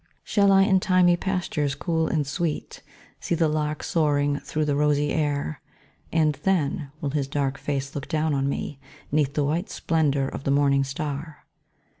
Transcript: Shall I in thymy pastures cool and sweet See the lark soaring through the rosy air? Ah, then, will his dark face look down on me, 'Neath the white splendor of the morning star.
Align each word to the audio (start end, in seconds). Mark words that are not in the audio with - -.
Shall 0.23 0.51
I 0.51 0.63
in 0.63 0.79
thymy 0.79 1.15
pastures 1.15 1.75
cool 1.75 2.07
and 2.07 2.25
sweet 2.25 2.81
See 3.19 3.35
the 3.35 3.47
lark 3.47 3.83
soaring 3.83 4.39
through 4.39 4.65
the 4.65 4.75
rosy 4.75 5.11
air? 5.11 5.61
Ah, 6.11 6.31
then, 6.41 6.91
will 7.01 7.11
his 7.11 7.27
dark 7.27 7.59
face 7.59 7.93
look 7.93 8.07
down 8.07 8.33
on 8.33 8.49
me, 8.49 8.79
'Neath 9.11 9.35
the 9.35 9.45
white 9.45 9.69
splendor 9.69 10.27
of 10.27 10.43
the 10.43 10.49
morning 10.49 10.83
star. 10.83 11.45